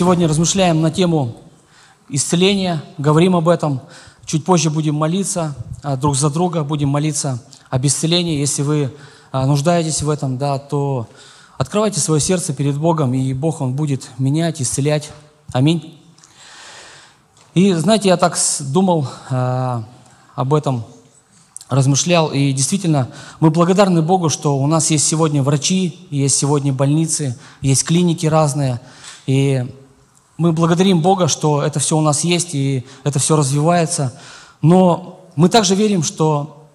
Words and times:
сегодня 0.00 0.26
размышляем 0.26 0.80
на 0.80 0.90
тему 0.90 1.36
исцеления, 2.08 2.82
говорим 2.96 3.36
об 3.36 3.50
этом. 3.50 3.82
Чуть 4.24 4.46
позже 4.46 4.70
будем 4.70 4.94
молиться 4.94 5.54
а, 5.82 5.98
друг 5.98 6.16
за 6.16 6.30
друга, 6.30 6.64
будем 6.64 6.88
молиться 6.88 7.38
об 7.68 7.84
исцелении. 7.84 8.38
Если 8.38 8.62
вы 8.62 8.94
а, 9.30 9.44
нуждаетесь 9.44 10.00
в 10.00 10.08
этом, 10.08 10.38
да, 10.38 10.56
то 10.56 11.06
открывайте 11.58 12.00
свое 12.00 12.18
сердце 12.18 12.54
перед 12.54 12.78
Богом, 12.78 13.12
и 13.12 13.34
Бог, 13.34 13.60
Он 13.60 13.74
будет 13.74 14.08
менять, 14.16 14.62
исцелять. 14.62 15.10
Аминь. 15.52 16.00
И 17.52 17.74
знаете, 17.74 18.08
я 18.08 18.16
так 18.16 18.38
думал 18.58 19.06
э, 19.28 19.82
об 20.34 20.54
этом, 20.54 20.82
размышлял, 21.68 22.28
и 22.32 22.52
действительно, 22.54 23.08
мы 23.38 23.50
благодарны 23.50 24.00
Богу, 24.00 24.30
что 24.30 24.56
у 24.56 24.66
нас 24.66 24.90
есть 24.90 25.06
сегодня 25.06 25.42
врачи, 25.42 26.08
есть 26.10 26.38
сегодня 26.38 26.72
больницы, 26.72 27.38
есть 27.60 27.84
клиники 27.84 28.24
разные, 28.24 28.80
и 29.26 29.66
мы 30.40 30.52
благодарим 30.52 31.02
Бога, 31.02 31.28
что 31.28 31.62
это 31.62 31.80
все 31.80 31.98
у 31.98 32.00
нас 32.00 32.24
есть, 32.24 32.54
и 32.54 32.86
это 33.04 33.18
все 33.18 33.36
развивается, 33.36 34.18
но 34.62 35.20
мы 35.36 35.50
также 35.50 35.74
верим, 35.74 36.02
что 36.02 36.66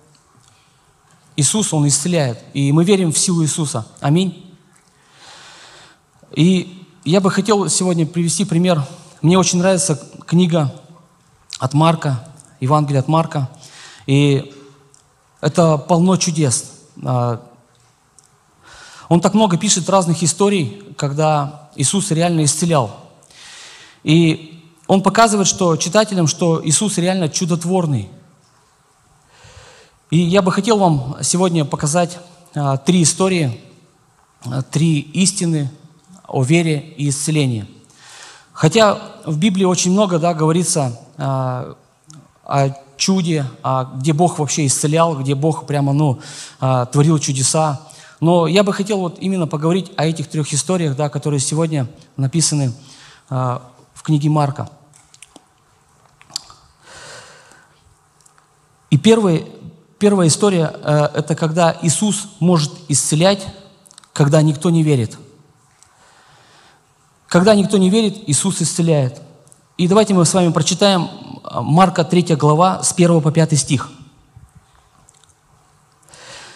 Иисус, 1.35 1.73
Он 1.73 1.87
исцеляет, 1.87 2.43
и 2.53 2.71
мы 2.71 2.83
верим 2.83 3.11
в 3.11 3.17
силу 3.17 3.43
Иисуса. 3.43 3.87
Аминь. 4.01 4.55
И 6.35 6.85
я 7.03 7.21
бы 7.21 7.31
хотел 7.31 7.67
сегодня 7.67 8.05
привести 8.05 8.45
пример 8.45 8.83
мне 9.23 9.39
очень 9.39 9.57
нравится 9.57 9.99
книга 10.27 10.71
от 11.57 11.73
Марка, 11.73 12.29
Евангелие 12.59 12.99
от 12.99 13.07
Марка. 13.07 13.49
И 14.05 14.53
это 15.41 15.79
полно 15.79 16.17
чудес. 16.17 16.73
А, 17.03 17.41
он 19.09 19.19
так 19.21 19.33
много 19.33 19.57
пишет 19.57 19.89
разных 19.89 20.21
историй, 20.21 20.83
когда 20.95 21.71
Иисус 21.75 22.11
реально 22.11 22.43
исцелял. 22.43 23.04
И 24.05 24.63
он 24.87 25.03
показывает 25.03 25.49
что, 25.49 25.75
читателям, 25.75 26.27
что 26.27 26.61
Иисус 26.65 26.97
реально 26.97 27.27
чудотворный. 27.27 28.07
И 30.09 30.17
я 30.17 30.41
бы 30.41 30.53
хотел 30.53 30.77
вам 30.77 31.17
сегодня 31.21 31.65
показать 31.65 32.19
а, 32.53 32.77
три 32.77 33.03
истории, 33.03 33.59
а, 34.45 34.61
три 34.61 34.99
истины 34.99 35.69
о 36.25 36.41
вере 36.41 36.93
и 36.95 37.09
исцелении– 37.09 37.67
Хотя 38.55 38.97
в 39.25 39.37
Библии 39.37 39.65
очень 39.65 39.91
много 39.91 40.17
да, 40.17 40.33
говорится 40.33 40.97
а, 41.17 41.75
о 42.45 42.69
чуде, 42.95 43.45
а, 43.61 43.91
где 43.97 44.13
Бог 44.13 44.39
вообще 44.39 44.65
исцелял, 44.65 45.19
где 45.19 45.35
Бог 45.35 45.67
прямо 45.67 45.91
ну, 45.91 46.21
а, 46.61 46.85
творил 46.85 47.19
чудеса. 47.19 47.81
Но 48.21 48.47
я 48.47 48.63
бы 48.63 48.71
хотел 48.71 48.99
вот 48.99 49.17
именно 49.19 49.45
поговорить 49.45 49.91
о 49.97 50.05
этих 50.05 50.29
трех 50.29 50.53
историях, 50.53 50.95
да, 50.95 51.09
которые 51.09 51.41
сегодня 51.41 51.89
написаны 52.15 52.71
а, 53.29 53.61
книге 54.05 54.29
Марка. 54.29 54.69
И 58.89 58.97
первый, 58.97 59.45
первая 59.99 60.27
история 60.27 60.65
а,– 60.65 61.11
это 61.15 61.35
когда 61.35 61.77
Иисус 61.81 62.27
может 62.39 62.71
исцелять, 62.87 63.45
когда 64.13 64.41
никто 64.41 64.69
не 64.69 64.83
верит– 64.83 65.17
когда 67.35 67.53
никто 67.53 67.77
не 67.77 67.89
верит, 67.89 68.29
Иисус 68.29 68.61
исцеляет. 68.61 69.21
И 69.77 69.89
давайте 69.89 70.13
мы 70.13 70.25
с 70.25 70.33
вами 70.33 70.53
прочитаем 70.53 71.09
а, 71.43 71.61
Марка 71.61 72.05
3 72.05 72.35
глава 72.37 72.81
с 72.81 72.93
1 72.93 73.19
по 73.19 73.29
5 73.29 73.59
стих. 73.59 73.91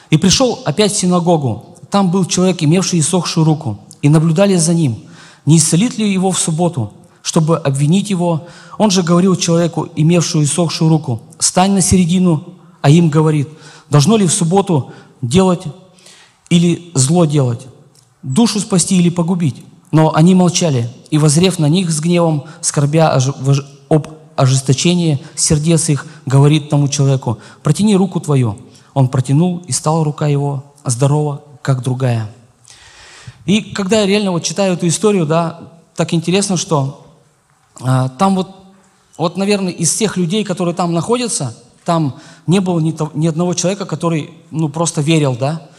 «И 0.10 0.18
пришел 0.18 0.62
опять 0.66 0.94
в 0.94 0.98
синагогу. 0.98 1.76
Там 1.92 2.12
был 2.12 2.24
человек, 2.24 2.64
имевший 2.64 3.00
иссохшую 3.00 3.46
руку, 3.46 3.80
и 4.02 4.08
наблюдали 4.08 4.56
за 4.56 4.74
ним, 4.74 5.04
не 5.46 5.58
исцелит 5.58 5.98
ли 5.98 6.10
его 6.10 6.32
в 6.32 6.40
субботу, 6.40 6.94
чтобы 7.30 7.60
обвинить 7.60 8.10
его. 8.10 8.48
Он 8.80 8.90
же 8.90 9.04
говорил 9.04 9.36
человеку, 9.36 9.88
имевшую 9.96 10.46
иссохшую 10.46 10.90
руку, 10.90 11.22
«Стань 11.38 11.74
на 11.74 11.82
середину», 11.82 12.56
а 12.82 12.90
им 12.90 13.12
говорит, 13.12 13.48
«Должно 13.88 14.18
ли 14.18 14.26
в 14.26 14.34
субботу 14.34 14.94
делать 15.22 15.62
или 16.50 16.90
зло 16.96 17.26
делать, 17.26 17.68
душу 18.24 18.60
спасти 18.60 18.98
или 18.98 19.12
погубить?» 19.12 19.58
Но 19.92 20.12
они 20.16 20.34
молчали, 20.34 20.90
и, 21.12 21.20
возрев 21.20 21.60
на 21.60 21.70
них 21.70 21.92
с 21.92 22.00
гневом, 22.00 22.46
скорбя 22.62 23.16
об 23.90 24.08
ожесточении 24.36 25.20
сердец 25.36 25.88
их, 25.90 26.08
говорит 26.26 26.72
тому 26.72 26.88
человеку, 26.88 27.38
«Протяни 27.62 27.96
руку 27.96 28.20
твою». 28.20 28.58
Он 28.96 29.08
протянул, 29.08 29.60
и 29.68 29.72
стала 29.72 30.04
рука 30.04 30.26
его 30.26 30.64
здорова, 30.84 31.44
как 31.62 31.84
другая. 31.84 32.28
И 33.46 33.62
когда 33.62 34.00
я 34.00 34.08
реально 34.08 34.32
вот 34.32 34.42
читаю 34.42 34.74
эту 34.74 34.88
историю, 34.88 35.28
да, 35.28 35.60
так 35.96 36.12
интересно, 36.16 36.58
что 36.58 37.06
там 37.80 38.36
вот, 38.36 38.50
вот, 39.18 39.38
наверное, 39.38 39.72
из 39.72 39.94
всех 39.94 40.18
людей, 40.18 40.44
которые 40.44 40.76
там 40.76 40.94
находятся, 40.94 41.58
там 41.86 42.20
не 42.48 42.60
было 42.60 42.80
ни, 42.80 42.96
ни 43.18 43.28
одного 43.28 43.54
человека, 43.54 43.86
который, 43.86 44.32
ну, 44.52 44.70
просто 44.70 45.02
верил, 45.02 45.36
да, 45.36 45.70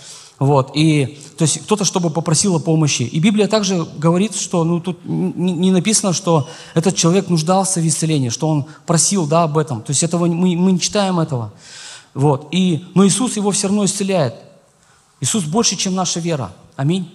вот, 0.40 0.70
и, 0.74 1.18
то 1.36 1.42
есть 1.42 1.60
кто-то, 1.64 1.84
чтобы 1.84 2.08
попросил 2.08 2.56
о 2.56 2.60
помощи. 2.60 3.02
И 3.02 3.20
Библия 3.20 3.46
также 3.46 3.86
говорит, 3.98 4.34
что, 4.34 4.64
ну, 4.64 4.80
тут 4.80 4.98
не 5.04 5.70
написано, 5.70 6.14
что 6.14 6.48
этот 6.72 6.96
человек 6.96 7.28
нуждался 7.28 7.78
в 7.78 7.86
исцелении, 7.86 8.30
что 8.30 8.48
он 8.48 8.64
просил, 8.86 9.26
да, 9.26 9.42
об 9.42 9.58
этом. 9.58 9.82
То 9.82 9.90
есть 9.90 10.02
этого, 10.02 10.24
мы, 10.24 10.56
мы 10.56 10.72
не 10.72 10.80
читаем 10.80 11.20
этого. 11.20 11.52
Вот, 12.14 12.48
и, 12.52 12.86
но 12.94 13.06
Иисус 13.06 13.36
его 13.36 13.50
все 13.50 13.66
равно 13.66 13.84
исцеляет. 13.84 14.34
Иисус 15.20 15.44
больше, 15.44 15.76
чем 15.76 15.94
наша 15.94 16.20
вера. 16.20 16.52
Аминь. 16.74 17.14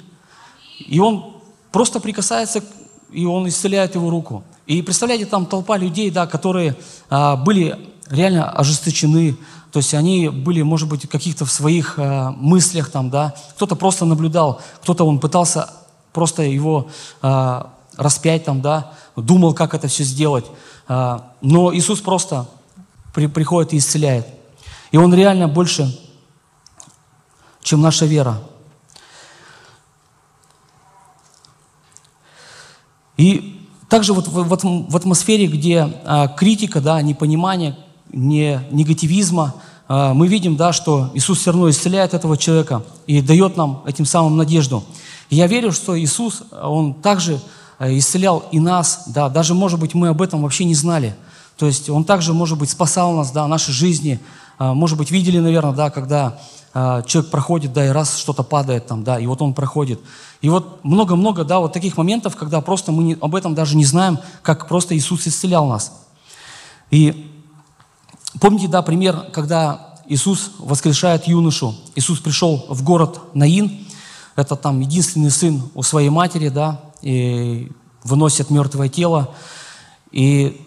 И 0.77 0.99
он 0.99 1.33
просто 1.71 1.99
прикасается, 1.99 2.63
и 3.11 3.25
он 3.25 3.47
исцеляет 3.47 3.95
его 3.95 4.11
руку. 4.11 4.43
И 4.67 4.81
представляете, 4.81 5.25
там 5.25 5.45
толпа 5.45 5.77
людей, 5.77 6.09
да, 6.09 6.25
которые 6.25 6.75
а, 7.09 7.35
были 7.35 7.77
реально 8.09 8.49
ожесточены, 8.49 9.37
то 9.71 9.79
есть 9.79 9.93
они 9.93 10.29
были, 10.29 10.61
может 10.61 10.87
быть, 10.87 11.07
каких-то 11.09 11.43
в 11.43 11.51
своих 11.51 11.99
э, 11.99 12.29
мыслях 12.37 12.89
там, 12.89 13.09
да. 13.09 13.35
Кто-то 13.55 13.75
просто 13.75 14.05
наблюдал, 14.05 14.61
кто-то 14.81 15.05
он 15.05 15.19
пытался 15.19 15.69
просто 16.13 16.43
его 16.43 16.89
э, 17.21 17.61
распять 17.97 18.45
там, 18.45 18.61
да, 18.61 18.93
думал, 19.17 19.53
как 19.53 19.73
это 19.73 19.89
все 19.89 20.05
сделать. 20.05 20.45
Э, 20.87 21.19
но 21.41 21.75
Иисус 21.75 21.99
просто 21.99 22.47
при, 23.13 23.27
приходит 23.27 23.73
и 23.73 23.77
исцеляет. 23.77 24.25
И 24.91 24.97
Он 24.97 25.13
реально 25.13 25.49
больше, 25.49 25.93
чем 27.61 27.81
наша 27.81 28.05
вера. 28.05 28.41
И 33.17 33.54
также 33.89 34.13
вот 34.13 34.27
в, 34.27 34.47
в, 34.47 34.95
атмосфере, 34.95 35.47
где 35.47 35.87
а, 36.05 36.27
критика, 36.27 36.81
да, 36.81 37.01
непонимание, 37.01 37.77
не 38.11 38.59
негативизма, 38.71 39.55
а, 39.87 40.13
мы 40.13 40.27
видим, 40.27 40.55
да, 40.55 40.73
что 40.73 41.11
Иисус 41.13 41.39
все 41.39 41.51
равно 41.51 41.69
исцеляет 41.69 42.13
этого 42.13 42.37
человека 42.37 42.83
и 43.07 43.21
дает 43.21 43.57
нам 43.57 43.83
этим 43.85 44.05
самым 44.05 44.37
надежду. 44.37 44.83
И 45.29 45.35
я 45.35 45.47
верю, 45.47 45.71
что 45.71 45.99
Иисус, 45.99 46.43
Он 46.51 46.93
также 46.93 47.39
э, 47.79 47.97
исцелял 47.97 48.43
и 48.51 48.59
нас, 48.59 49.03
да, 49.07 49.29
даже, 49.29 49.53
может 49.53 49.79
быть, 49.79 49.93
мы 49.93 50.09
об 50.09 50.21
этом 50.21 50.41
вообще 50.41 50.65
не 50.65 50.75
знали. 50.75 51.15
То 51.57 51.65
есть 51.67 51.89
Он 51.89 52.03
также, 52.03 52.33
может 52.33 52.57
быть, 52.57 52.69
спасал 52.69 53.13
нас, 53.13 53.31
да, 53.31 53.47
нашей 53.47 53.73
жизни. 53.73 54.19
А, 54.57 54.73
может 54.73 54.97
быть, 54.97 55.11
видели, 55.11 55.39
наверное, 55.39 55.73
да, 55.73 55.89
когда 55.89 56.25
а, 56.27 56.39
человек 57.07 57.31
проходит, 57.31 57.73
да, 57.73 57.85
и 57.85 57.89
раз 57.89 58.17
что-то 58.17 58.43
падает 58.43 58.85
там, 58.87 59.03
да, 59.03 59.19
и 59.19 59.25
вот 59.25 59.41
он 59.41 59.53
проходит. 59.53 59.99
И 60.41 60.49
вот 60.49 60.83
много-много, 60.83 61.43
да, 61.43 61.59
вот 61.59 61.73
таких 61.73 61.97
моментов, 61.97 62.35
когда 62.35 62.61
просто 62.61 62.91
мы 62.91 63.03
не, 63.03 63.17
об 63.19 63.33
этом 63.33 63.55
даже 63.55 63.77
не 63.77 63.85
знаем, 63.85 64.19
как 64.41 64.67
просто 64.67 64.95
Иисус 64.95 65.25
исцелял 65.25 65.67
нас. 65.67 65.93
И 66.91 67.31
Помните, 68.39 68.67
да, 68.67 68.81
пример, 68.81 69.27
когда 69.31 69.95
Иисус 70.07 70.51
воскрешает 70.59 71.27
юношу. 71.27 71.73
Иисус 71.95 72.19
пришел 72.19 72.65
в 72.67 72.83
город 72.83 73.19
Наин, 73.33 73.85
это 74.35 74.57
там 74.57 74.81
единственный 74.81 75.31
сын 75.31 75.63
у 75.73 75.83
своей 75.83 76.09
матери, 76.09 76.49
да, 76.49 76.81
и 77.01 77.71
выносят 78.03 78.49
мертвое 78.49 78.89
тело. 78.89 79.33
И 80.11 80.64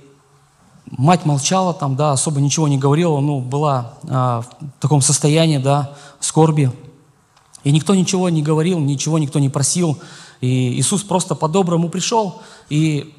мать 0.91 1.25
молчала 1.25 1.75
там, 1.75 1.97
да, 1.97 2.13
особо 2.13 2.41
ничего 2.41 2.69
не 2.69 2.79
говорила, 2.79 3.21
ну, 3.21 3.41
была 3.41 3.95
а, 4.09 4.43
в 4.43 4.81
таком 4.81 5.01
состоянии, 5.01 5.59
да, 5.59 5.95
скорби. 6.21 6.73
И 7.65 7.73
никто 7.73 7.95
ничего 7.95 8.29
не 8.29 8.43
говорил, 8.43 8.79
ничего 8.79 9.19
никто 9.19 9.39
не 9.39 9.49
просил. 9.49 9.99
И 10.41 10.79
Иисус 10.79 11.03
просто 11.03 11.35
по-доброму 11.35 11.89
пришел 11.89 12.41
и 12.71 13.15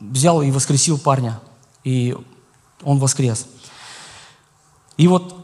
взял 0.00 0.42
и 0.42 0.50
воскресил 0.50 0.98
парня. 0.98 1.40
И 1.84 2.16
он 2.82 2.98
воскрес. 2.98 3.46
И 4.96 5.08
вот, 5.08 5.34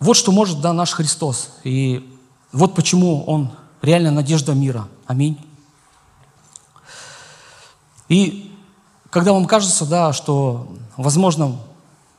вот 0.00 0.16
что 0.16 0.32
может 0.32 0.60
да, 0.60 0.72
наш 0.72 0.92
Христос. 0.92 1.50
И 1.64 2.08
вот 2.52 2.74
почему 2.74 3.24
Он 3.26 3.50
реально 3.82 4.10
надежда 4.10 4.54
мира. 4.54 4.88
Аминь. 5.06 5.38
И 8.08 8.52
когда 9.10 9.32
вам 9.32 9.46
кажется, 9.46 9.84
да, 9.84 10.12
что, 10.12 10.68
возможно, 10.96 11.56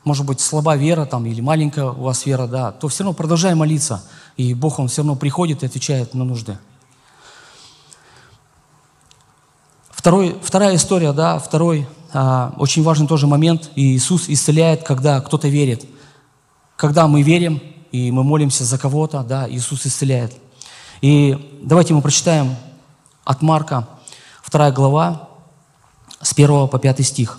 может 0.04 0.24
быть, 0.24 0.40
слаба 0.40 0.76
вера 0.76 1.04
там, 1.04 1.26
или 1.26 1.40
маленькая 1.40 1.86
у 1.86 2.02
вас 2.02 2.26
вера, 2.26 2.46
да, 2.46 2.72
то 2.72 2.88
все 2.88 3.04
равно 3.04 3.14
продолжай 3.14 3.54
молиться. 3.54 4.02
И 4.36 4.54
Бог, 4.54 4.78
Он 4.78 4.88
все 4.88 5.02
равно 5.02 5.16
приходит 5.16 5.62
и 5.62 5.66
отвечает 5.66 6.14
на 6.14 6.24
нужды. 6.24 6.58
Второй, 9.90 10.38
вторая 10.42 10.76
история, 10.76 11.12
да, 11.12 11.38
второй 11.38 11.86
а, 12.12 12.54
очень 12.56 12.82
важный 12.82 13.06
тоже 13.06 13.26
момент. 13.26 13.70
И 13.74 13.96
Иисус 13.96 14.28
исцеляет, 14.28 14.84
когда 14.84 15.20
кто-то 15.20 15.48
верит. 15.48 15.84
Когда 16.76 17.08
мы 17.08 17.22
верим, 17.22 17.60
и 17.90 18.10
мы 18.10 18.22
молимся 18.22 18.64
за 18.64 18.78
кого-то, 18.78 19.22
да, 19.22 19.50
Иисус 19.50 19.86
исцеляет. 19.86 20.34
И 21.00 21.60
давайте 21.62 21.94
мы 21.94 22.02
прочитаем 22.02 22.54
от 23.24 23.42
Марка, 23.42 23.88
вторая 24.42 24.72
глава, 24.72 25.28
с 26.22 26.32
1 26.32 26.68
по 26.68 26.78
5 26.78 27.06
стих. 27.06 27.38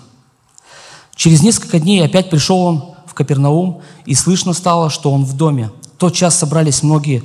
Через 1.20 1.42
несколько 1.42 1.78
дней 1.78 2.02
опять 2.02 2.30
пришел 2.30 2.60
он 2.60 2.82
в 3.04 3.12
Капернаум, 3.12 3.82
и 4.06 4.14
слышно 4.14 4.54
стало, 4.54 4.88
что 4.88 5.12
он 5.12 5.26
в 5.26 5.36
доме. 5.36 5.70
В 5.94 5.98
тот 5.98 6.14
час 6.14 6.38
собрались 6.38 6.82
многие, 6.82 7.24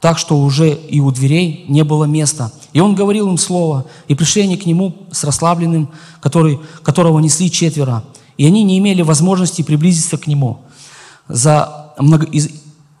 так 0.00 0.16
что 0.16 0.38
уже 0.38 0.72
и 0.72 1.00
у 1.00 1.10
дверей 1.10 1.64
не 1.66 1.82
было 1.82 2.04
места. 2.04 2.52
И 2.72 2.78
он 2.78 2.94
говорил 2.94 3.26
им 3.26 3.36
слово, 3.36 3.86
и 4.06 4.14
пришли 4.14 4.42
они 4.42 4.56
к 4.56 4.64
нему 4.64 5.08
с 5.10 5.24
расслабленным, 5.24 5.90
который, 6.20 6.60
которого 6.84 7.18
несли 7.18 7.50
четверо. 7.50 8.04
И 8.36 8.46
они 8.46 8.62
не 8.62 8.78
имели 8.78 9.02
возможности 9.02 9.62
приблизиться 9.62 10.18
к 10.18 10.28
нему. 10.28 10.60
За, 11.26 11.94
много, 11.98 12.26
из, 12.26 12.48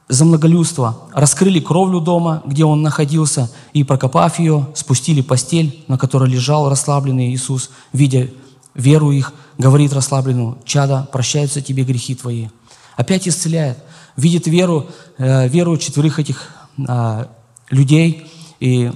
за 0.08 0.24
многолюдство 0.24 1.02
раскрыли 1.14 1.60
кровлю 1.60 2.00
дома, 2.00 2.42
где 2.44 2.64
он 2.64 2.82
находился, 2.82 3.48
и, 3.72 3.84
прокопав 3.84 4.40
ее, 4.40 4.66
спустили 4.74 5.20
постель, 5.20 5.84
на 5.86 5.96
которой 5.96 6.28
лежал 6.28 6.68
расслабленный 6.68 7.32
Иисус, 7.32 7.70
видя 7.92 8.28
веру 8.76 9.10
их, 9.10 9.32
говорит 9.58 9.92
расслабленному, 9.92 10.58
«Чада, 10.64 11.08
прощаются 11.10 11.60
тебе 11.60 11.84
грехи 11.84 12.14
твои». 12.14 12.48
Опять 12.96 13.28
исцеляет. 13.28 13.78
Видит 14.16 14.46
веру, 14.46 14.88
э, 15.18 15.48
веру 15.48 15.76
четверых 15.76 16.18
этих 16.18 16.54
э, 16.78 17.26
людей 17.70 18.30
и 18.60 18.90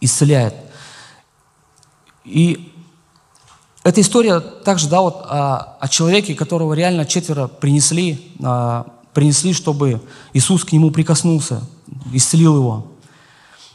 исцеляет. 0.00 0.54
И 2.24 2.72
эта 3.82 4.00
история 4.00 4.40
также, 4.40 4.88
да, 4.88 5.00
вот 5.00 5.22
о, 5.26 5.76
о 5.78 5.88
человеке, 5.88 6.34
которого 6.34 6.74
реально 6.74 7.04
четверо 7.04 7.46
принесли, 7.46 8.32
э, 8.40 8.84
принесли, 9.12 9.52
чтобы 9.52 10.00
Иисус 10.32 10.64
к 10.64 10.72
нему 10.72 10.90
прикоснулся, 10.90 11.62
исцелил 12.12 12.56
его. 12.56 12.86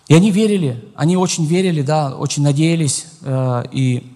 И 0.07 0.15
они 0.15 0.31
верили, 0.31 0.83
они 0.95 1.15
очень 1.15 1.45
верили, 1.45 1.83
да, 1.83 2.15
очень 2.15 2.43
надеялись, 2.43 3.05
э, 3.21 3.63
и 3.71 4.08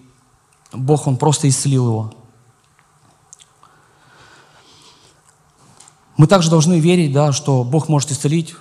Бог, 0.74 1.06
Он 1.06 1.16
просто 1.16 1.48
исцелил 1.48 1.86
его. 1.86 2.14
Мы 6.16 6.26
также 6.26 6.50
должны 6.50 6.78
верить, 6.78 7.12
да, 7.12 7.32
что 7.32 7.64
Бог 7.64 7.88
может 7.88 8.12
исцелить 8.12 8.54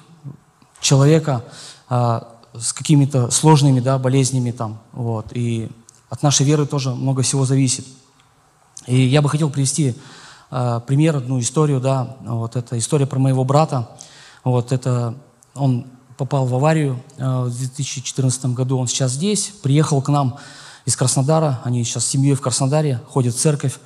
человека 0.82 1.44
а, 1.88 2.28
с 2.58 2.74
какими-то 2.74 3.30
сложными 3.30 3.80
да, 3.80 4.00
болезнями. 4.00 4.52
Там, 4.52 4.80
вот, 4.92 5.28
и 5.34 5.70
от 6.10 6.24
нашей 6.24 6.46
веры 6.46 6.66
тоже 6.66 6.96
много 6.96 7.22
всего 7.22 7.46
зависит. 7.46 7.86
И 8.88 9.02
я 9.02 9.22
бы 9.22 9.30
хотел 9.30 9.50
привести 9.50 9.96
а, 10.50 10.80
пример, 10.80 11.18
одну 11.18 11.40
историю. 11.40 11.80
Да, 11.80 12.18
вот 12.22 12.56
это 12.56 12.78
история 12.78 13.06
про 13.06 13.20
моего 13.20 13.44
брата. 13.44 13.90
Вот 14.44 14.72
это, 14.72 15.16
он 15.54 15.86
попал 16.18 16.46
в 16.48 16.56
аварию 16.56 17.00
а, 17.20 17.46
в 17.46 17.56
2014 17.56 18.46
году. 18.48 18.80
Он 18.80 18.88
сейчас 18.88 19.12
здесь, 19.12 19.54
приехал 19.62 20.02
к 20.02 20.10
нам 20.10 20.38
из 20.86 20.96
Краснодара, 20.96 21.60
они 21.64 21.84
сейчас 21.84 22.06
с 22.06 22.10
семьей 22.10 22.36
в 22.36 22.42
Краснодаре, 22.42 23.00
ходят 23.08 23.36
в 23.36 23.40
церковь. 23.40 23.80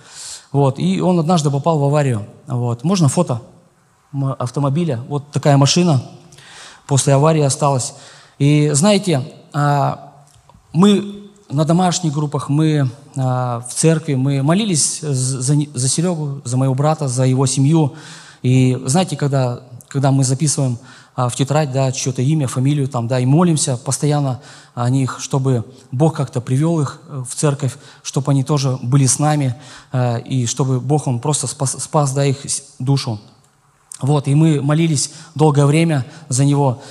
Вот, 0.52 0.80
и 0.80 1.02
он 1.02 1.20
однажды 1.20 1.52
попал 1.52 1.78
в 1.80 1.84
аварию. 1.84 2.26
Вот. 2.48 2.84
Можно 2.84 3.10
фото 3.10 3.42
автомобиля? 4.40 5.02
Вот 5.08 5.32
такая 5.32 5.58
машина 5.58 6.02
после 6.88 7.14
аварии 7.14 7.42
осталась. 7.42 7.94
И 8.40 8.72
знаете, 8.74 9.22
а, 9.54 10.14
мы 10.74 11.30
на 11.50 11.66
домашних 11.66 12.14
группах, 12.14 12.50
мы 12.50 12.90
а, 13.16 13.62
в 13.62 13.74
церкви, 13.74 14.16
мы 14.16 14.42
молились 14.42 15.02
за, 15.02 15.56
за 15.74 15.88
Серегу, 15.88 16.42
за 16.46 16.58
моего 16.58 16.74
брата, 16.74 17.08
за 17.08 17.26
его 17.26 17.46
семью. 17.46 17.96
И 18.42 18.80
знаете, 18.86 19.18
когда, 19.18 19.62
когда 19.90 20.12
мы 20.12 20.24
записываем 20.24 20.78
в 21.18 21.32
тетрадь, 21.32 21.72
да, 21.72 21.92
чье-то 21.92 22.22
имя, 22.22 22.48
фамилию, 22.48 22.88
там, 22.88 23.08
да, 23.08 23.20
и 23.20 23.26
молимся 23.26 23.76
постоянно 23.76 24.40
о 24.76 24.90
них, 24.90 25.18
чтобы 25.20 25.66
Бог 25.92 26.16
как-то 26.16 26.42
привел 26.42 26.80
их 26.80 27.02
э, 27.08 27.24
в 27.28 27.34
церковь, 27.34 27.76
чтобы 28.04 28.32
они 28.32 28.44
тоже 28.44 28.78
были 28.84 29.08
с 29.08 29.18
нами, 29.18 29.56
э, 29.92 30.22
и 30.22 30.46
чтобы 30.46 30.80
Бог, 30.80 31.08
Он 31.08 31.20
просто 31.20 31.48
спас, 31.48 31.76
спас 31.80 32.14
да, 32.14 32.24
их 32.24 32.38
душу. 32.78 33.20
Вот, 34.00 34.28
и 34.28 34.36
мы 34.36 34.62
молились 34.62 35.12
долгое 35.34 35.66
время 35.66 36.06
за 36.30 36.46
него. 36.46 36.82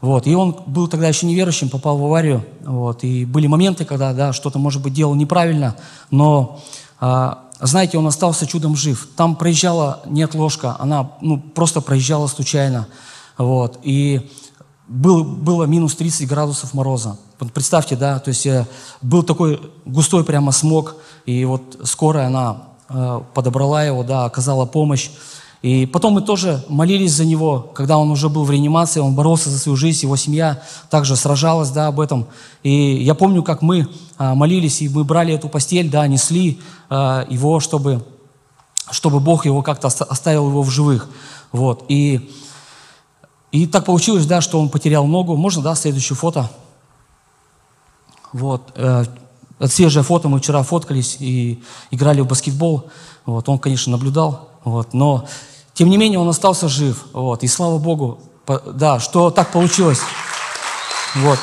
Вот, 0.00 0.26
и 0.26 0.34
он 0.34 0.56
был 0.66 0.88
тогда 0.88 1.06
еще 1.08 1.26
неверующим, 1.26 1.68
попал 1.68 1.96
в 1.96 2.04
аварию. 2.04 2.44
Вот, 2.64 3.04
и 3.04 3.24
были 3.24 3.46
моменты, 3.46 3.84
когда, 3.84 4.12
да, 4.12 4.32
что-то, 4.32 4.58
может 4.58 4.82
быть, 4.82 4.92
делал 4.92 5.14
неправильно, 5.14 5.76
но 6.10 6.60
а, 6.98 7.44
знаете, 7.60 7.98
он 7.98 8.06
остался 8.06 8.46
чудом 8.46 8.76
жив. 8.76 9.08
Там 9.16 9.36
проезжала 9.36 10.02
нет 10.06 10.34
ложка, 10.34 10.76
она 10.78 11.12
ну, 11.20 11.38
просто 11.38 11.80
проезжала 11.80 12.26
случайно. 12.26 12.86
Вот. 13.38 13.78
И 13.82 14.30
был, 14.88 15.24
было 15.24 15.64
минус 15.64 15.96
30 15.96 16.28
градусов 16.28 16.74
мороза. 16.74 17.18
Представьте, 17.52 17.96
да, 17.96 18.18
то 18.18 18.28
есть 18.28 18.46
э, 18.46 18.66
был 19.02 19.22
такой 19.22 19.60
густой 19.84 20.24
прямо 20.24 20.52
смог, 20.52 20.96
и 21.26 21.44
вот 21.44 21.80
скорая, 21.84 22.28
она 22.28 22.62
э, 22.88 23.20
подобрала 23.34 23.84
его, 23.84 24.02
да, 24.04 24.24
оказала 24.24 24.64
помощь. 24.64 25.10
И 25.62 25.84
потом 25.86 26.12
мы 26.14 26.20
тоже 26.20 26.64
молились 26.68 27.12
за 27.12 27.24
него, 27.24 27.72
когда 27.74 27.98
он 27.98 28.10
уже 28.10 28.28
был 28.28 28.44
в 28.44 28.50
реанимации, 28.50 29.00
он 29.00 29.14
боролся 29.14 29.50
за 29.50 29.58
свою 29.58 29.76
жизнь, 29.76 30.04
его 30.04 30.16
семья 30.16 30.62
также 30.90 31.16
сражалась, 31.16 31.70
да, 31.70 31.88
об 31.88 31.98
этом. 31.98 32.26
И 32.62 33.02
я 33.02 33.14
помню, 33.14 33.42
как 33.42 33.62
мы 33.62 33.88
а, 34.16 34.34
молились, 34.34 34.80
и 34.82 34.88
мы 34.88 35.02
брали 35.02 35.34
эту 35.34 35.48
постель, 35.48 35.90
да, 35.90 36.06
несли 36.06 36.60
а, 36.88 37.26
его, 37.28 37.58
чтобы, 37.58 38.04
чтобы 38.90 39.18
Бог 39.18 39.44
его 39.44 39.62
как-то 39.62 39.88
оставил 39.88 40.48
его 40.48 40.62
в 40.62 40.70
живых. 40.70 41.08
Вот. 41.52 41.84
И 41.88 42.30
и 43.62 43.66
так 43.66 43.84
получилось, 43.84 44.26
да, 44.26 44.40
что 44.40 44.60
он 44.60 44.68
потерял 44.68 45.06
ногу. 45.06 45.36
Можно, 45.36 45.62
да, 45.62 45.74
следующее 45.74 46.16
фото? 46.16 46.50
Вот. 48.32 48.76
Это 48.76 49.68
свежее 49.68 50.02
фото, 50.02 50.28
мы 50.28 50.40
вчера 50.40 50.62
фоткались 50.62 51.16
и 51.20 51.62
играли 51.90 52.20
в 52.20 52.26
баскетбол. 52.26 52.90
Вот. 53.24 53.48
Он, 53.48 53.58
конечно, 53.58 53.92
наблюдал, 53.92 54.50
вот. 54.64 54.92
но 54.92 55.26
тем 55.74 55.90
не 55.90 55.96
менее 55.96 56.18
он 56.18 56.28
остался 56.28 56.68
жив. 56.68 57.04
Вот. 57.12 57.42
И 57.42 57.48
слава 57.48 57.78
Богу, 57.78 58.20
да, 58.66 58.98
что 58.98 59.30
так 59.30 59.52
получилось. 59.52 60.00
Вот. 61.16 61.38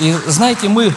И 0.00 0.14
знаете, 0.26 0.68
мы, 0.68 0.94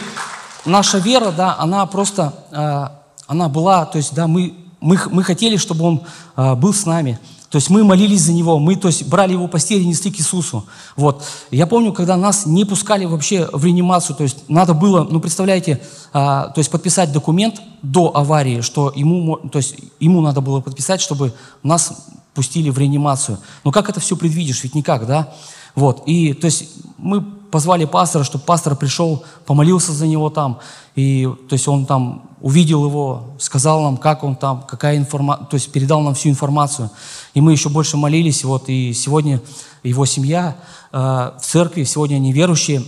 наша 0.64 0.98
вера, 0.98 1.30
да, 1.30 1.56
она 1.58 1.84
просто, 1.86 2.32
э, 2.50 2.88
она 3.26 3.48
была, 3.48 3.86
то 3.86 3.98
есть, 3.98 4.14
да, 4.14 4.26
мы, 4.26 4.54
мы, 4.80 4.98
мы 5.10 5.22
хотели, 5.22 5.56
чтобы 5.56 5.84
он 5.84 6.02
э, 6.36 6.54
был 6.54 6.74
с 6.74 6.86
нами. 6.86 7.18
То 7.50 7.56
есть 7.56 7.70
мы 7.70 7.84
молились 7.84 8.22
за 8.22 8.32
него, 8.32 8.58
мы 8.58 8.76
то 8.76 8.88
есть, 8.88 9.08
брали 9.08 9.32
его 9.32 9.46
постель 9.46 9.82
и 9.82 9.86
несли 9.86 10.10
к 10.10 10.18
Иисусу. 10.18 10.66
Вот. 10.96 11.22
Я 11.50 11.66
помню, 11.66 11.92
когда 11.92 12.16
нас 12.16 12.44
не 12.46 12.64
пускали 12.64 13.04
вообще 13.04 13.48
в 13.52 13.64
реанимацию, 13.64 14.16
то 14.16 14.24
есть 14.24 14.48
надо 14.48 14.74
было, 14.74 15.06
ну 15.08 15.20
представляете, 15.20 15.80
а, 16.12 16.48
то 16.48 16.58
есть 16.58 16.70
подписать 16.70 17.12
документ 17.12 17.60
до 17.82 18.16
аварии, 18.16 18.62
что 18.62 18.92
ему, 18.94 19.36
то 19.36 19.58
есть 19.58 19.76
ему 20.00 20.20
надо 20.20 20.40
было 20.40 20.60
подписать, 20.60 21.00
чтобы 21.00 21.32
нас 21.62 22.06
пустили 22.34 22.70
в 22.70 22.78
реанимацию. 22.78 23.38
Но 23.64 23.70
как 23.70 23.88
это 23.88 24.00
все 24.00 24.16
предвидишь? 24.16 24.62
Ведь 24.64 24.74
никак, 24.74 25.06
да? 25.06 25.32
Вот. 25.74 26.02
И 26.06 26.32
то 26.32 26.46
есть 26.46 26.68
мы 26.98 27.24
позвали 27.50 27.84
пастора, 27.84 28.24
чтобы 28.24 28.44
пастор 28.44 28.76
пришел, 28.76 29.24
помолился 29.44 29.92
за 29.92 30.06
него 30.06 30.30
там. 30.30 30.58
И 30.94 31.28
то 31.48 31.54
есть 31.54 31.68
он 31.68 31.86
там 31.86 32.30
увидел 32.40 32.84
его, 32.84 33.34
сказал 33.38 33.82
нам, 33.82 33.96
как 33.96 34.24
он 34.24 34.36
там, 34.36 34.62
какая 34.62 34.96
информация, 34.96 35.46
то 35.46 35.54
есть 35.54 35.72
передал 35.72 36.00
нам 36.00 36.14
всю 36.14 36.28
информацию. 36.28 36.90
И 37.34 37.40
мы 37.40 37.52
еще 37.52 37.68
больше 37.68 37.96
молились, 37.96 38.44
вот, 38.44 38.68
и 38.68 38.92
сегодня 38.92 39.40
его 39.82 40.06
семья 40.06 40.56
э, 40.92 40.98
в 40.98 41.40
церкви, 41.42 41.84
сегодня 41.84 42.16
они 42.16 42.32
верующие, 42.32 42.82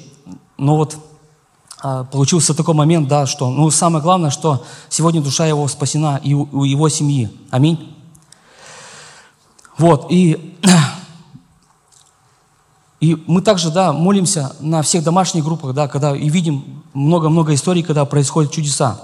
но 0.57 0.77
вот 0.77 0.97
э, 1.83 2.05
получился 2.11 2.55
такой 2.55 2.75
момент, 2.75 3.09
да, 3.09 3.27
что, 3.27 3.50
ну, 3.50 3.71
самое 3.71 4.03
главное, 4.03 4.31
что 4.31 4.65
сегодня 4.88 5.21
душа 5.21 5.47
его 5.47 5.67
спасена 5.69 6.21
и 6.23 6.35
у, 6.35 6.49
у 6.53 6.65
его 6.65 6.88
семьи. 6.88 7.31
Аминь. 7.50 7.95
Вот, 9.77 10.07
и 10.11 10.57
и 13.00 13.17
мы 13.26 13.43
также, 13.43 13.71
да, 13.71 13.93
молимся 13.93 14.57
на 14.61 14.83
всех 14.83 15.05
домашних 15.05 15.45
группах, 15.45 15.73
да, 15.75 15.87
когда 15.87 16.17
и 16.17 16.28
видим 16.28 16.83
много-много 16.95 17.55
историй, 17.55 17.83
когда 17.83 18.05
происходят 18.05 18.50
чудеса. 18.50 19.00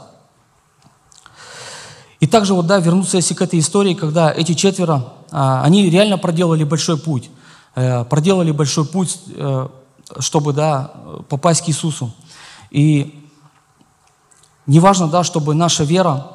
И 2.19 2.27
также 2.27 2.55
вот, 2.55 2.67
да, 2.67 2.79
вернуться 2.79 3.19
если 3.19 3.35
к 3.35 3.43
этой 3.43 3.59
истории, 3.61 3.95
когда 3.95 4.33
эти 4.33 4.55
четверо, 4.55 5.13
а, 5.31 5.63
они 5.63 5.89
реально 5.91 6.19
проделали 6.19 6.65
большой 6.65 6.97
путь. 6.97 7.31
Э, 7.77 8.05
проделали 8.05 8.53
большой 8.53 8.85
путь, 8.85 9.21
э, 9.35 9.69
чтобы, 10.21 10.53
да, 10.53 10.93
попасть 11.29 11.65
к 11.65 11.69
Иисусу. 11.69 12.13
И 12.71 13.29
не 14.67 14.81
важно, 14.81 15.09
да, 15.09 15.25
чтобы 15.25 15.55
наша 15.55 15.85
вера, 15.85 16.29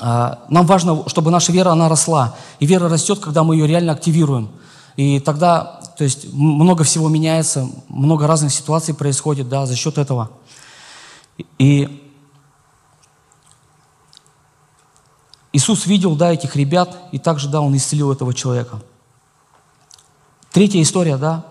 а, 0.00 0.40
нам 0.48 0.66
важно, 0.66 1.08
чтобы 1.08 1.30
наша 1.30 1.52
вера, 1.52 1.70
она 1.70 1.88
росла. 1.88 2.34
И 2.60 2.66
вера 2.66 2.88
растет, 2.88 3.20
когда 3.20 3.42
мы 3.42 3.56
ее 3.56 3.66
реально 3.66 3.92
активируем. 3.92 4.50
И 4.96 5.18
тогда, 5.20 5.80
то 5.96 6.04
есть, 6.04 6.32
много 6.32 6.84
всего 6.84 7.08
меняется, 7.08 7.68
много 7.88 8.26
разных 8.26 8.52
ситуаций 8.52 8.94
происходит, 8.94 9.48
да, 9.48 9.66
за 9.66 9.74
счет 9.74 9.98
этого. 9.98 10.30
И 11.58 12.00
Иисус 15.52 15.86
видел, 15.86 16.16
да, 16.16 16.32
этих 16.32 16.56
ребят, 16.56 16.96
и 17.12 17.18
также, 17.18 17.48
да, 17.48 17.60
Он 17.60 17.76
исцелил 17.76 18.12
этого 18.12 18.34
человека. 18.34 18.82
Третья 20.52 20.80
история, 20.80 21.16
да, 21.16 21.46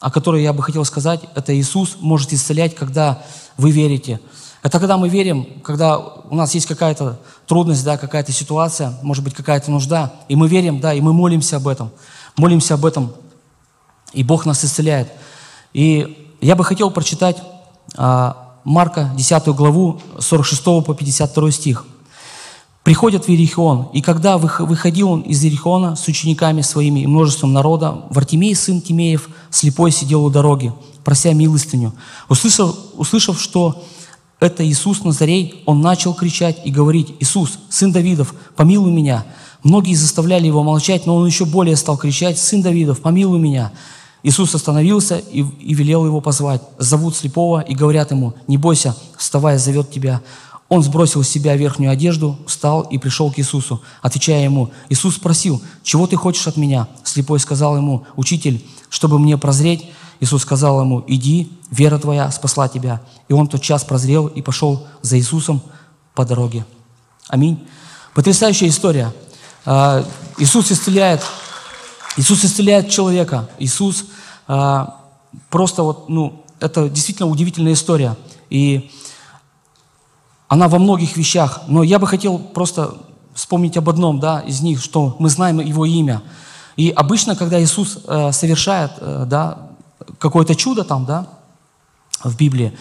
о 0.00 0.10
которой 0.10 0.42
я 0.42 0.52
бы 0.52 0.62
хотел 0.62 0.84
сказать, 0.84 1.22
это 1.34 1.56
Иисус 1.58 1.96
может 2.00 2.32
исцелять, 2.32 2.74
когда 2.74 3.22
вы 3.56 3.72
верите. 3.72 4.20
Это 4.62 4.80
когда 4.80 4.96
мы 4.96 5.08
верим, 5.08 5.60
когда 5.62 5.98
у 5.98 6.34
нас 6.34 6.54
есть 6.54 6.66
какая-то 6.66 7.20
трудность, 7.46 7.84
да, 7.84 7.96
какая-то 7.96 8.32
ситуация, 8.32 8.98
может 9.02 9.24
быть, 9.24 9.34
какая-то 9.34 9.70
нужда, 9.70 10.12
и 10.28 10.36
мы 10.36 10.48
верим, 10.48 10.80
да, 10.80 10.94
и 10.94 11.00
мы 11.00 11.12
молимся 11.12 11.56
об 11.56 11.68
этом, 11.68 11.90
молимся 12.38 12.74
об 12.74 12.86
этом, 12.86 13.12
и 14.12 14.22
Бог 14.22 14.46
нас 14.46 14.64
исцеляет. 14.64 15.12
И 15.72 16.32
я 16.40 16.54
бы 16.54 16.64
хотел 16.64 16.90
прочитать 16.90 17.42
а, 17.96 18.56
Марка 18.64 19.10
10 19.16 19.48
главу 19.48 20.00
46 20.18 20.62
по 20.64 20.94
52 20.94 21.50
стих– 21.50 21.84
приходят 22.88 23.26
в 23.26 23.28
Иерихон, 23.28 23.90
и 23.92 24.00
когда 24.00 24.38
выходил 24.38 25.10
он 25.10 25.20
из 25.20 25.44
Иерихона 25.44 25.94
с 25.94 26.08
учениками 26.08 26.62
своими 26.62 27.00
и 27.00 27.06
множеством 27.06 27.52
народа, 27.52 28.04
Вартимей, 28.08 28.54
сын 28.54 28.80
Тимеев, 28.80 29.28
слепой 29.50 29.90
сидел 29.90 30.24
у 30.24 30.30
дороги, 30.30 30.72
прося 31.04 31.34
милостыню. 31.34 31.92
Услышав, 32.30 32.74
услышав, 32.94 33.38
что 33.38 33.84
это 34.40 34.66
Иисус 34.66 35.04
Назарей, 35.04 35.62
он 35.66 35.82
начал 35.82 36.14
кричать 36.14 36.62
и 36.64 36.70
говорить, 36.70 37.14
«Иисус, 37.20 37.58
сын 37.68 37.92
Давидов, 37.92 38.32
помилуй 38.56 38.90
меня». 38.90 39.26
Многие 39.62 39.94
заставляли 39.94 40.46
его 40.46 40.62
молчать, 40.62 41.06
но 41.06 41.16
он 41.16 41.26
еще 41.26 41.44
более 41.44 41.76
стал 41.76 41.96
кричать, 41.96 42.38
«Сын 42.38 42.62
Давидов, 42.62 43.00
помилуй 43.00 43.38
меня». 43.38 43.72
Иисус 44.22 44.54
остановился 44.54 45.18
и, 45.18 45.40
и 45.40 45.74
велел 45.74 46.04
его 46.04 46.20
позвать. 46.20 46.62
Зовут 46.78 47.16
слепого 47.16 47.60
и 47.60 47.74
говорят 47.74 48.10
ему, 48.10 48.34
«Не 48.46 48.56
бойся, 48.56 48.96
вставай, 49.16 49.58
зовет 49.58 49.90
тебя». 49.90 50.20
Он 50.68 50.82
сбросил 50.82 51.22
с 51.22 51.28
себя 51.28 51.56
верхнюю 51.56 51.90
одежду, 51.90 52.38
встал 52.46 52.82
и 52.82 52.98
пришел 52.98 53.32
к 53.32 53.38
Иисусу, 53.38 53.80
отвечая 54.02 54.44
ему. 54.44 54.70
Иисус 54.90 55.16
спросил, 55.16 55.62
«Чего 55.82 56.06
ты 56.06 56.16
хочешь 56.16 56.46
от 56.46 56.56
меня?» 56.56 56.88
Слепой 57.04 57.40
сказал 57.40 57.76
ему, 57.76 58.04
«Учитель, 58.16 58.64
чтобы 58.90 59.18
мне 59.18 59.38
прозреть». 59.38 59.86
Иисус 60.20 60.42
сказал 60.42 60.80
ему, 60.82 61.02
«Иди, 61.06 61.50
вера 61.70 61.98
твоя 61.98 62.30
спасла 62.30 62.68
тебя». 62.68 63.00
И 63.28 63.32
он 63.32 63.46
тот 63.46 63.62
час 63.62 63.84
прозрел 63.84 64.26
и 64.26 64.42
пошел 64.42 64.86
за 65.00 65.18
Иисусом 65.18 65.62
по 66.14 66.26
дороге. 66.26 66.66
Аминь. 67.28 67.66
Потрясающая 68.14 68.68
история. 68.68 69.12
А, 69.70 70.02
Иисус 70.38 70.72
исцеляет, 70.72 71.22
Иисус 72.16 72.42
исцеляет 72.42 72.88
человека. 72.88 73.50
Иисус 73.58 74.06
а, 74.46 74.98
просто 75.50 75.82
вот, 75.82 76.08
ну, 76.08 76.42
это 76.58 76.88
действительно 76.88 77.28
удивительная 77.28 77.74
история. 77.74 78.16
И 78.48 78.90
она 80.48 80.68
во 80.68 80.78
многих 80.78 81.18
вещах, 81.18 81.64
но 81.68 81.82
я 81.82 81.98
бы 81.98 82.06
хотел 82.06 82.38
просто 82.38 82.94
вспомнить 83.34 83.76
об 83.76 83.90
одном, 83.90 84.20
да, 84.20 84.40
из 84.40 84.62
них, 84.62 84.82
что 84.82 85.16
мы 85.18 85.28
знаем 85.28 85.60
Его 85.60 85.84
имя. 85.84 86.22
И 86.76 86.88
обычно, 86.88 87.36
когда 87.36 87.62
Иисус 87.62 87.98
э, 88.06 88.32
совершает, 88.32 88.92
э, 89.00 89.26
да, 89.26 89.68
какое-то 90.18 90.54
чудо 90.54 90.82
там, 90.82 91.04
да, 91.04 91.26
в 92.24 92.34
Библии, 92.38 92.72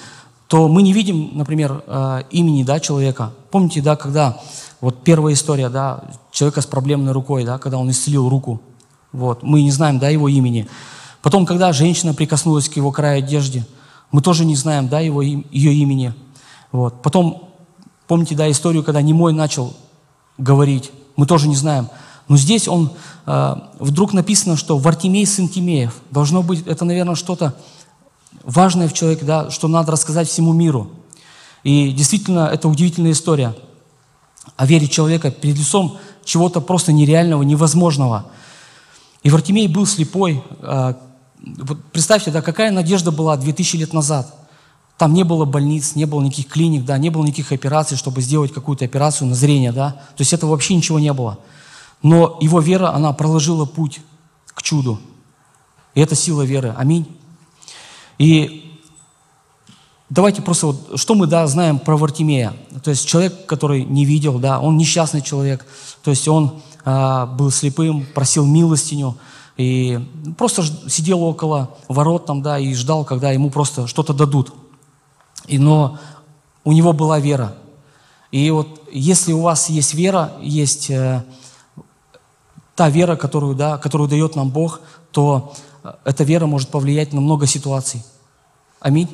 то 0.48 0.70
мы 0.70 0.84
не 0.84 0.94
видим, 0.94 1.32
например, 1.34 1.84
э, 1.86 2.24
имени, 2.32 2.64
да, 2.64 2.80
человека. 2.80 3.34
Помните, 3.52 3.82
да, 3.82 3.98
когда 3.98 4.40
вот 4.82 5.04
первая 5.04 5.34
история, 5.34 5.70
да, 5.70 6.04
человека 6.32 6.62
с 6.62 6.66
проблемной 6.66 7.12
рукой, 7.12 7.44
да, 7.44 7.58
когда 7.58 7.78
он 7.78 7.90
исцелил 7.90 8.30
руку, 8.30 8.62
вот, 9.12 9.44
мы 9.44 9.64
не 9.64 9.72
знаем, 9.72 10.00
да, 10.00 10.10
его 10.10 10.28
имени. 10.28 10.68
Потом, 11.22 11.46
когда 11.46 11.74
женщина 11.74 12.14
прикоснулась 12.14 12.70
к 12.70 12.76
его 12.76 12.92
краю 12.92 13.20
одежды, 13.20 13.66
мы 14.12 14.22
тоже 14.22 14.46
не 14.46 14.56
знаем, 14.56 14.88
да, 14.88 15.00
его, 15.00 15.22
ее 15.22 15.74
имени. 15.74 16.14
Вот. 16.72 17.02
Потом 17.02 17.48
Помните, 18.08 18.36
да, 18.36 18.50
историю, 18.50 18.84
когда 18.84 19.02
Немой 19.02 19.34
начал 19.34 19.74
говорить? 20.38 20.92
Мы 21.18 21.26
тоже 21.26 21.48
не 21.50 21.56
знаем. 21.56 21.90
Но 22.30 22.38
здесь 22.38 22.68
он, 22.68 22.92
э, 23.26 23.56
вдруг 23.80 24.14
написано, 24.14 24.56
что 24.56 24.78
Вартимей 24.78 25.26
сын 25.26 25.50
Тимеев. 25.50 25.94
Должно 26.10 26.42
быть, 26.42 26.66
это, 26.66 26.86
наверное, 26.86 27.16
что-то 27.16 27.56
важное 28.44 28.88
в 28.88 28.94
человеке, 28.94 29.26
да, 29.26 29.50
что 29.50 29.68
надо 29.68 29.92
рассказать 29.92 30.30
всему 30.30 30.54
миру. 30.54 30.90
И 31.64 31.92
действительно, 31.92 32.50
это 32.52 32.70
удивительная 32.70 33.12
история 33.12 33.56
о 34.58 34.66
вере 34.66 34.88
человека 34.88 35.32
перед 35.32 35.58
лицом 35.58 35.98
чего-то 36.26 36.60
просто 36.60 36.92
нереального, 36.92 37.44
невозможного. 37.44 38.26
И 39.24 39.30
Вартимей 39.30 39.68
был 39.68 39.86
слепой. 39.86 40.44
Вот 40.62 41.84
представьте, 41.94 42.32
да, 42.32 42.42
какая 42.42 42.72
надежда 42.72 43.12
была 43.12 43.38
2000 43.38 43.78
лет 43.78 43.94
назад– 43.94 44.34
там 44.98 45.14
не 45.14 45.24
было 45.24 45.46
больниц, 45.46 45.96
не 45.96 46.06
было 46.06 46.22
никаких 46.22 46.48
клиник, 46.48 46.84
да, 46.84 46.98
не 46.98 47.10
было 47.10 47.24
никаких 47.24 47.52
операций, 47.52 47.96
чтобы 47.98 48.22
сделать 48.22 48.52
какую-то 48.52 48.84
операцию 48.84 49.28
на 49.28 49.36
зрение, 49.36 49.72
да. 49.72 49.92
То 49.92 50.22
есть 50.22 50.34
этого 50.34 50.52
вообще 50.52 50.76
ничего 50.76 51.00
не 51.00 51.14
было. 51.14 51.38
Но 52.02 52.38
его 52.42 52.60
вера, 52.60 52.94
она 52.94 53.14
проложила 53.14 53.66
путь 53.66 54.02
к 54.48 54.64
чуду. 54.64 55.00
И 55.94 56.02
это 56.02 56.16
сила 56.16 56.42
веры. 56.42 56.74
Аминь. 56.76 57.06
И 58.18 58.67
давайте 60.10 60.42
просто 60.42 60.68
вот, 60.68 61.00
что 61.00 61.16
мы, 61.16 61.28
да, 61.28 61.46
знаем 61.48 61.80
про 61.80 61.98
Вартимея. 61.98 62.54
То 62.84 62.92
есть 62.92 63.08
человек, 63.08 63.46
который 63.46 63.84
не 63.84 64.06
видел, 64.06 64.40
да, 64.40 64.60
он 64.60 64.78
несчастный 64.78 65.22
человек. 65.22 65.66
То 66.04 66.12
есть 66.12 66.28
он 66.28 66.62
а, 66.86 67.26
был 67.26 67.52
слепым, 67.52 68.06
просил 68.14 68.46
милостиню, 68.46 69.18
и 69.58 70.00
просто 70.38 70.64
сидел 70.88 71.24
около 71.24 71.76
ворот 71.88 72.28
там, 72.28 72.42
да, 72.42 72.60
и 72.60 72.74
ждал, 72.76 73.04
когда 73.04 73.32
ему 73.32 73.50
просто 73.50 73.88
что-то 73.88 74.14
дадут. 74.14 74.54
И, 75.48 75.58
но 75.58 75.98
у 76.64 76.72
него 76.72 76.94
была 76.94 77.20
вера. 77.20 77.56
И 78.32 78.52
вот 78.52 78.84
если 78.92 79.34
у 79.34 79.42
вас 79.42 79.70
есть 79.70 79.94
вера, 79.96 80.34
есть 80.42 80.90
э, 80.92 81.24
та 82.76 82.90
вера, 82.90 83.16
которую, 83.16 83.56
да, 83.56 83.78
которую 83.78 84.10
дает 84.10 84.36
нам 84.36 84.50
Бог, 84.50 84.82
то 85.12 85.54
э, 85.84 85.94
эта 86.06 86.24
вера 86.24 86.46
может 86.46 86.70
повлиять 86.70 87.14
на 87.14 87.22
много 87.22 87.48
ситуаций. 87.48 88.04
Аминь. 88.80 89.10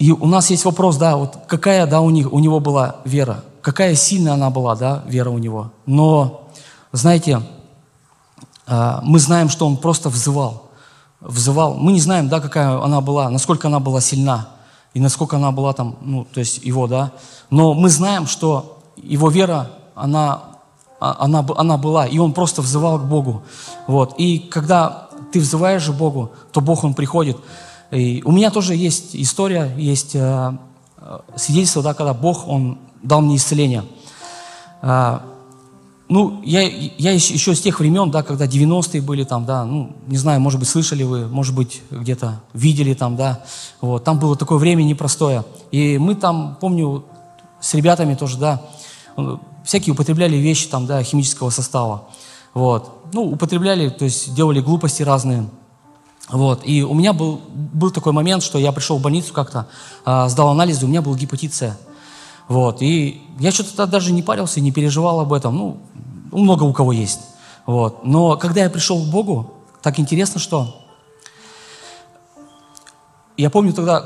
И 0.00 0.10
у 0.10 0.26
нас 0.26 0.50
есть 0.50 0.64
вопрос, 0.64 0.96
да, 0.96 1.16
вот 1.16 1.36
какая, 1.46 1.86
да, 1.86 2.00
у, 2.00 2.10
них, 2.10 2.32
у 2.32 2.40
него 2.40 2.58
была 2.58 2.96
вера, 3.04 3.44
какая 3.62 3.94
сильная 3.94 4.32
она 4.32 4.50
была, 4.50 4.74
да, 4.74 5.04
вера 5.06 5.30
у 5.30 5.38
него. 5.38 5.70
Но, 5.86 6.48
знаете, 6.90 7.42
э, 8.66 8.98
мы 9.04 9.20
знаем, 9.20 9.48
что 9.48 9.66
он 9.66 9.76
просто 9.76 10.08
взывал 10.08 10.70
взывал. 11.20 11.74
Мы 11.74 11.92
не 11.92 12.00
знаем, 12.00 12.28
да, 12.28 12.40
какая 12.40 12.82
она 12.82 13.00
была, 13.00 13.30
насколько 13.30 13.68
она 13.68 13.78
была 13.78 14.00
сильна, 14.00 14.48
и 14.94 15.00
насколько 15.00 15.36
она 15.36 15.52
была 15.52 15.72
там, 15.72 15.96
ну, 16.00 16.24
то 16.24 16.40
есть 16.40 16.64
его, 16.64 16.86
да. 16.86 17.12
Но 17.50 17.74
мы 17.74 17.90
знаем, 17.90 18.26
что 18.26 18.82
его 18.96 19.28
вера, 19.28 19.70
она, 19.94 20.42
а, 20.98 21.16
она, 21.20 21.46
она 21.56 21.76
была, 21.76 22.06
и 22.06 22.18
он 22.18 22.32
просто 22.32 22.62
взывал 22.62 22.98
к 22.98 23.04
Богу. 23.04 23.42
Вот. 23.86 24.14
И 24.18 24.38
когда 24.38 25.08
ты 25.32 25.40
взываешь 25.40 25.82
же 25.82 25.92
Богу, 25.92 26.32
то 26.52 26.60
Бог, 26.60 26.82
Он 26.84 26.94
приходит. 26.94 27.36
И 27.90 28.22
у 28.24 28.32
меня 28.32 28.50
тоже 28.50 28.74
есть 28.74 29.16
история, 29.16 29.72
есть 29.76 30.14
э, 30.14 30.52
э 30.98 31.18
свидетельство, 31.36 31.82
да, 31.82 31.94
когда 31.94 32.14
Бог, 32.14 32.46
Он 32.46 32.78
дал 33.02 33.20
мне 33.20 33.36
исцеление. 33.36 33.84
Э, 34.82 35.20
ну, 36.10 36.40
я, 36.44 36.62
я 36.62 37.12
еще, 37.12 37.34
еще 37.34 37.54
с 37.54 37.60
тех 37.60 37.78
времен, 37.78 38.10
да, 38.10 38.24
когда 38.24 38.46
90-е 38.46 39.00
были 39.00 39.22
там, 39.22 39.44
да, 39.44 39.64
ну, 39.64 39.92
не 40.08 40.16
знаю, 40.16 40.40
может 40.40 40.58
быть, 40.58 40.68
слышали 40.68 41.04
вы, 41.04 41.28
может 41.28 41.54
быть, 41.54 41.82
где-то 41.88 42.40
видели 42.52 42.94
там, 42.94 43.14
да, 43.16 43.44
вот, 43.80 44.02
там 44.02 44.18
было 44.18 44.36
такое 44.36 44.58
время 44.58 44.82
непростое. 44.82 45.44
И 45.70 45.98
мы 45.98 46.16
там, 46.16 46.58
помню, 46.60 47.04
с 47.60 47.74
ребятами 47.74 48.16
тоже, 48.16 48.38
да, 48.38 48.60
всякие 49.64 49.92
употребляли 49.92 50.36
вещи 50.36 50.66
там, 50.68 50.86
да, 50.86 51.00
химического 51.04 51.50
состава, 51.50 52.08
вот. 52.54 53.04
Ну, 53.12 53.22
употребляли, 53.30 53.88
то 53.88 54.04
есть 54.04 54.34
делали 54.34 54.60
глупости 54.60 55.04
разные, 55.04 55.48
вот. 56.30 56.60
И 56.64 56.82
у 56.82 56.94
меня 56.94 57.12
был, 57.12 57.40
был 57.48 57.90
такой 57.90 58.12
момент, 58.12 58.42
что 58.42 58.58
я 58.58 58.72
пришел 58.72 58.98
в 58.98 59.02
больницу 59.02 59.32
как-то, 59.32 59.66
э, 60.06 60.28
сдал 60.28 60.48
анализы, 60.48 60.86
у 60.86 60.88
меня 60.88 61.02
был 61.02 61.14
гепатит 61.14 61.54
С. 61.54 61.76
Вот. 62.48 62.82
И 62.82 63.22
я 63.38 63.50
что-то 63.52 63.86
даже 63.86 64.12
не 64.12 64.22
парился, 64.22 64.60
не 64.60 64.72
переживал 64.72 65.20
об 65.20 65.32
этом. 65.32 65.56
Ну, 65.56 65.78
много 66.32 66.64
у 66.64 66.72
кого 66.72 66.92
есть. 66.92 67.20
Вот. 67.66 68.04
Но 68.04 68.36
когда 68.36 68.62
я 68.62 68.70
пришел 68.70 69.02
к 69.02 69.06
Богу, 69.08 69.54
так 69.82 69.98
интересно, 69.98 70.40
что 70.40 70.84
я 73.36 73.50
помню 73.50 73.72
тогда 73.72 74.04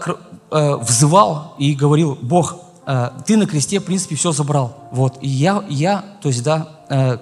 э, 0.51 0.77
взывал 0.77 1.55
и 1.59 1.75
говорил, 1.75 2.17
Бог, 2.21 2.57
э, 2.87 3.11
ты 3.27 3.37
на 3.37 3.47
кресте, 3.47 3.81
в 3.81 3.85
принципе, 3.85 4.15
все 4.15 4.33
забрал. 4.33 4.77
Вот. 4.93 5.19
И 5.21 5.29
я, 5.29 5.65
я 5.69 6.05
то 6.23 6.29
есть, 6.29 6.43
да, 6.43 6.69
э, 6.89 7.19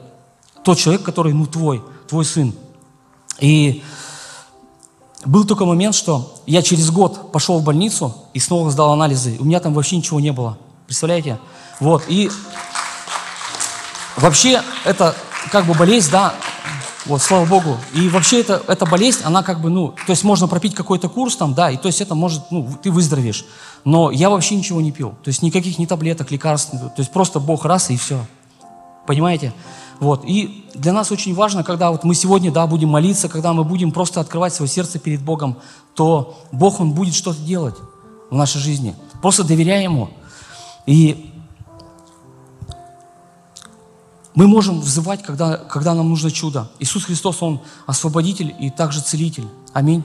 тот 0.63 0.79
человек, 0.79 1.03
который, 1.03 1.33
ну, 1.33 1.47
твой, 1.47 1.83
твой 2.09 2.25
сын. 2.25 2.53
И 3.41 3.83
был 5.25 5.45
только 5.45 5.65
момент, 5.65 5.95
что 5.95 6.35
я 6.47 6.63
через 6.63 6.91
год 6.91 7.33
пошел 7.33 7.59
в 7.59 7.65
больницу 7.65 8.15
и 8.35 8.41
снова 8.41 8.71
сдал 8.71 8.93
анализы. 8.93 9.37
У 9.39 9.45
меня 9.45 9.61
там 9.61 9.75
вообще 9.75 9.97
ничего 9.97 10.21
не 10.21 10.33
было. 10.33 10.59
Представляете? 10.87 11.39
Вот, 11.81 12.05
и 12.09 12.31
вообще 14.17 14.63
это 14.85 15.15
как 15.51 15.67
бы 15.67 15.75
болезнь, 15.75 16.11
да, 16.11 16.35
Вот, 17.05 17.21
слава 17.21 17.45
Богу. 17.47 17.77
И 17.95 18.09
вообще 18.09 18.41
это, 18.41 18.63
эта 18.69 18.87
болезнь, 18.87 19.23
она 19.25 19.43
как 19.43 19.61
бы, 19.61 19.71
ну, 19.71 19.89
то 20.07 20.11
есть 20.11 20.23
можно 20.23 20.47
пропить 20.47 20.75
какой-то 20.75 21.09
курс 21.09 21.37
там, 21.37 21.53
да, 21.53 21.71
и 21.71 21.77
то 21.77 21.89
есть 21.89 22.01
это 22.01 22.15
может, 22.15 22.51
ну, 22.51 22.69
ты 22.81 22.93
выздоровеешь. 22.93 23.45
Но 23.85 24.13
я 24.13 24.31
вообще 24.31 24.55
ничего 24.55 24.81
не 24.81 24.93
пил. 24.93 25.11
То 25.25 25.29
есть 25.29 25.43
никаких 25.43 25.79
ни 25.79 25.87
таблеток, 25.87 26.31
лекарств. 26.31 26.71
То 26.71 26.93
есть 26.99 27.11
просто 27.11 27.41
Бог 27.41 27.65
раз 27.65 27.91
и 27.91 27.97
все. 27.97 28.25
Понимаете? 29.07 29.53
Вот. 30.03 30.25
И 30.25 30.67
для 30.75 30.93
нас 30.93 31.13
очень 31.13 31.33
важно, 31.33 31.63
когда 31.63 31.93
вот 31.93 32.03
мы 32.03 32.17
сегодня, 32.17 32.51
да, 32.51 32.67
будем 32.67 32.89
молиться, 32.89 33.29
когда 33.29 33.53
мы 33.53 33.63
будем 33.63 33.93
просто 33.93 34.19
открывать 34.21 34.53
свое 34.53 34.69
сердце 34.69 34.99
перед 34.99 35.23
Богом, 35.23 35.59
то 35.95 36.37
Бог, 36.51 36.81
Он 36.81 36.91
будет 36.91 37.15
что-то 37.15 37.41
делать 37.41 37.77
в 38.29 38.35
нашей 38.35 38.61
жизни. 38.61 38.97
Просто 39.21 39.45
доверяй 39.45 39.85
Ему. 39.85 40.11
И 40.87 41.33
мы 44.35 44.49
можем 44.49 44.81
взывать, 44.81 45.23
когда, 45.23 45.57
когда 45.57 45.95
нам 45.95 46.09
нужно 46.09 46.33
чудо. 46.33 46.69
Иисус 46.81 47.05
Христос, 47.05 47.41
Он 47.41 47.61
освободитель 47.87 48.53
и 48.59 48.71
также 48.71 49.03
целитель. 49.03 49.47
Аминь. 49.73 50.03